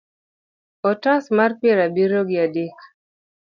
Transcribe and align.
otas 0.91 1.23
mar 1.37 1.51
piero 1.59 1.81
abiriyo 1.87 2.21
gi 2.29 2.37
adek 2.45 2.75